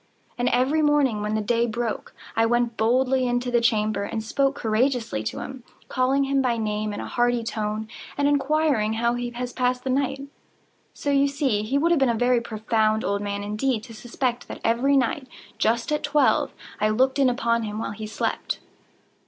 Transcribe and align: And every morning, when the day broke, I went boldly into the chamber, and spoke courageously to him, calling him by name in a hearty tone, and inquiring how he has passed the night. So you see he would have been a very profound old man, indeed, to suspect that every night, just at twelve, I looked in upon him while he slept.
And 0.35 0.49
every 0.49 0.81
morning, 0.81 1.21
when 1.21 1.35
the 1.35 1.41
day 1.41 1.67
broke, 1.67 2.15
I 2.35 2.47
went 2.47 2.75
boldly 2.75 3.27
into 3.27 3.51
the 3.51 3.61
chamber, 3.61 4.01
and 4.01 4.23
spoke 4.23 4.55
courageously 4.55 5.21
to 5.25 5.41
him, 5.41 5.63
calling 5.89 6.23
him 6.23 6.41
by 6.41 6.57
name 6.57 6.91
in 6.91 6.99
a 6.99 7.05
hearty 7.05 7.43
tone, 7.43 7.87
and 8.17 8.27
inquiring 8.27 8.93
how 8.93 9.13
he 9.13 9.29
has 9.29 9.53
passed 9.53 9.83
the 9.83 9.91
night. 9.91 10.23
So 10.95 11.11
you 11.11 11.27
see 11.27 11.61
he 11.61 11.77
would 11.77 11.91
have 11.91 11.99
been 11.99 12.09
a 12.09 12.15
very 12.15 12.41
profound 12.41 13.03
old 13.05 13.21
man, 13.21 13.43
indeed, 13.43 13.83
to 13.83 13.93
suspect 13.93 14.47
that 14.47 14.59
every 14.63 14.97
night, 14.97 15.27
just 15.59 15.91
at 15.91 16.01
twelve, 16.01 16.51
I 16.79 16.89
looked 16.89 17.19
in 17.19 17.29
upon 17.29 17.61
him 17.61 17.77
while 17.77 17.91
he 17.91 18.07
slept. 18.07 18.57